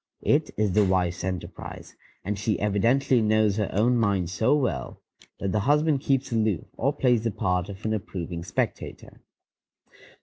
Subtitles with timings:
[0.23, 1.95] It is the wife's enterprise,
[2.25, 4.99] and she evidently knows her own mind so well
[5.39, 9.21] that the husband keeps aloof, or plays the part of an approving spectator.